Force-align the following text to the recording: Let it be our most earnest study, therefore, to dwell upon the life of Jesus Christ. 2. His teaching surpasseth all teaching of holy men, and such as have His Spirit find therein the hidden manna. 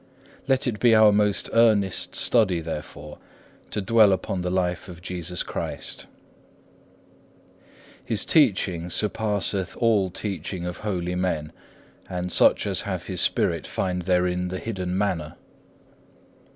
Let 0.47 0.65
it 0.65 0.79
be 0.79 0.95
our 0.95 1.11
most 1.11 1.47
earnest 1.53 2.15
study, 2.15 2.59
therefore, 2.59 3.19
to 3.69 3.81
dwell 3.83 4.11
upon 4.13 4.41
the 4.41 4.49
life 4.49 4.89
of 4.89 4.99
Jesus 5.03 5.43
Christ. 5.43 6.07
2. 7.59 7.65
His 8.05 8.25
teaching 8.25 8.89
surpasseth 8.89 9.77
all 9.77 10.09
teaching 10.09 10.65
of 10.65 10.77
holy 10.77 11.13
men, 11.13 11.51
and 12.09 12.31
such 12.31 12.65
as 12.65 12.81
have 12.81 13.03
His 13.05 13.21
Spirit 13.21 13.67
find 13.67 14.01
therein 14.01 14.47
the 14.47 14.57
hidden 14.57 14.97
manna. 14.97 15.37